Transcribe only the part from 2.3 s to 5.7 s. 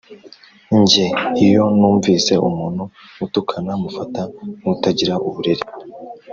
umuntu utukana, mufata nk’utagira uburere,